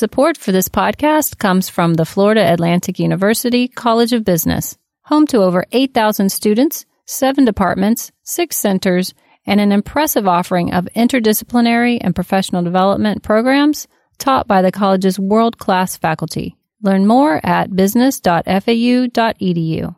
Support 0.00 0.38
for 0.38 0.50
this 0.50 0.70
podcast 0.70 1.36
comes 1.36 1.68
from 1.68 1.92
the 1.92 2.06
Florida 2.06 2.50
Atlantic 2.50 2.98
University 2.98 3.68
College 3.68 4.14
of 4.14 4.24
Business, 4.24 4.78
home 5.02 5.26
to 5.26 5.42
over 5.42 5.66
8,000 5.72 6.32
students, 6.32 6.86
seven 7.04 7.44
departments, 7.44 8.10
six 8.22 8.56
centers, 8.56 9.12
and 9.44 9.60
an 9.60 9.72
impressive 9.72 10.26
offering 10.26 10.72
of 10.72 10.88
interdisciplinary 10.96 11.98
and 12.00 12.14
professional 12.14 12.62
development 12.62 13.22
programs 13.22 13.88
taught 14.16 14.48
by 14.48 14.62
the 14.62 14.72
college's 14.72 15.18
world 15.18 15.58
class 15.58 15.98
faculty. 15.98 16.56
Learn 16.80 17.06
more 17.06 17.38
at 17.44 17.76
business.fau.edu. 17.76 19.94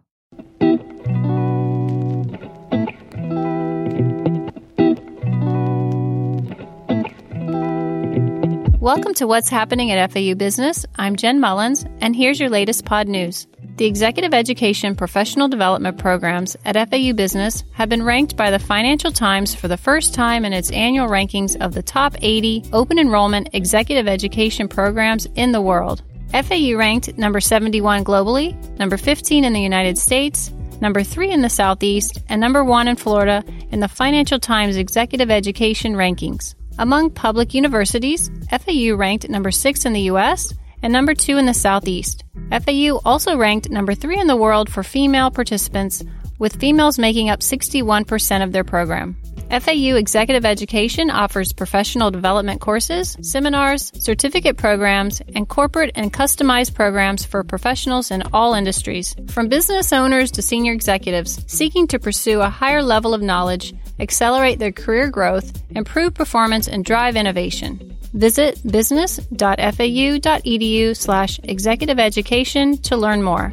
Welcome 8.83 9.15
to 9.15 9.29
What's 9.29 9.49
Happening 9.49 9.93
at 9.93 10.11
FAU 10.11 10.35
Business. 10.35 10.85
I'm 10.97 11.15
Jen 11.15 11.39
Mullins, 11.39 11.87
and 12.01 12.17
here's 12.17 12.41
your 12.41 12.49
latest 12.49 12.85
pod 12.85 13.07
news. 13.07 13.47
The 13.77 13.87
Executive 13.87 14.35
Education 14.35 14.97
Professional 14.97 15.47
Development 15.47 15.97
programs 15.97 16.57
at 16.65 16.75
FAU 16.91 17.13
Business 17.13 17.63
have 17.75 17.89
been 17.89 18.03
ranked 18.03 18.37
by 18.37 18.51
the 18.51 18.59
Financial 18.59 19.13
Times 19.13 19.55
for 19.55 19.69
the 19.69 19.77
first 19.77 20.15
time 20.15 20.45
in 20.45 20.53
its 20.53 20.73
annual 20.73 21.07
rankings 21.07 21.57
of 21.65 21.75
the 21.75 21.83
top 21.85 22.17
80 22.23 22.65
open 22.73 22.99
enrollment 22.99 23.51
executive 23.53 24.09
education 24.09 24.67
programs 24.67 25.27
in 25.37 25.53
the 25.53 25.63
world. 25.63 26.03
FAU 26.33 26.75
ranked 26.77 27.17
number 27.17 27.39
71 27.39 28.03
globally, 28.03 28.53
number 28.81 28.97
15 28.97 29.45
in 29.45 29.53
the 29.53 29.61
United 29.61 29.97
States, 29.97 30.51
number 30.81 31.05
3 31.05 31.31
in 31.31 31.43
the 31.43 31.49
Southeast, 31.49 32.19
and 32.29 32.41
number 32.41 32.65
1 32.65 32.89
in 32.89 32.97
Florida 32.97 33.45
in 33.71 33.79
the 33.79 33.87
Financial 33.87 34.41
Times 34.41 34.75
Executive 34.75 35.31
Education 35.31 35.95
rankings. 35.95 36.57
Among 36.79 37.11
public 37.11 37.55
universities, 37.55 38.31
FAU 38.51 38.95
ranked 38.97 39.29
number 39.29 39.51
6 39.51 39.85
in 39.85 39.93
the 39.93 40.11
US 40.13 40.53
and 40.83 40.93
number 40.93 41.15
2 41.15 41.39
in 41.39 41.47
the 41.47 41.55
Southeast. 41.55 42.25
FAU 42.51 43.01
also 43.05 43.37
ranked 43.37 43.71
number 43.71 43.95
3 43.95 44.19
in 44.19 44.27
the 44.27 44.37
world 44.37 44.71
for 44.71 44.83
female 44.83 45.31
participants, 45.31 46.03
with 46.39 46.59
females 46.59 46.99
making 46.99 47.31
up 47.31 47.41
61% 47.41 48.43
of 48.43 48.53
their 48.53 48.65
program. 48.65 49.17
FAU 49.53 49.97
Executive 49.97 50.47
Education 50.47 51.11
offers 51.11 51.53
professional 51.53 52.11
development 52.11 52.63
courses, 52.63 53.19
seminars, 53.21 53.93
certificate 54.03 54.57
programs, 54.57 55.21
and 55.35 55.47
corporate 55.47 55.93
and 55.95 56.11
customized 56.11 56.75
programs 56.75 57.23
for 57.25 57.45
professionals 57.45 58.11
in 58.11 58.23
all 58.33 58.55
industries, 58.55 59.15
from 59.29 59.49
business 59.49 59.93
owners 59.93 60.31
to 60.31 60.41
senior 60.41 60.73
executives 60.73 61.45
seeking 61.47 61.87
to 61.89 61.99
pursue 61.99 62.41
a 62.41 62.49
higher 62.49 62.83
level 62.83 63.13
of 63.13 63.21
knowledge, 63.21 63.75
accelerate 64.01 64.59
their 64.59 64.73
career 64.73 65.09
growth, 65.09 65.53
improve 65.71 66.15
performance, 66.15 66.69
and 66.69 66.85
drive 66.85 67.17
innovation. 67.17 67.97
Visit 68.13 68.61
business.fau.edu 68.71 70.97
slash 70.97 71.41
executive 71.45 71.99
education 71.99 72.77
to 72.79 72.97
learn 72.97 73.23
more. 73.23 73.51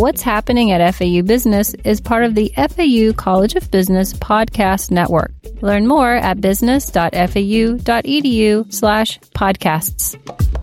What's 0.00 0.22
Happening 0.22 0.70
at 0.70 0.94
FAU 0.94 1.22
Business 1.22 1.74
is 1.84 2.00
part 2.00 2.24
of 2.24 2.34
the 2.34 2.50
FAU 2.56 3.12
College 3.12 3.54
of 3.54 3.70
Business 3.70 4.14
podcast 4.14 4.90
network. 4.90 5.30
Learn 5.60 5.86
more 5.86 6.14
at 6.14 6.40
business.fau.edu 6.40 8.72
slash 8.72 9.20
podcasts. 9.36 10.59